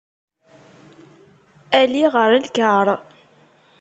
[1.79, 2.87] Ali ɣer lkar.